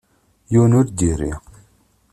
Yiwen 0.51 0.77
ur 0.79 0.85
d-yerri. 0.87 1.33